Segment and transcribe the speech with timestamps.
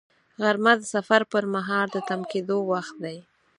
[0.41, 3.17] غرمه د سفر پر مهال د تم کېدو وخت دی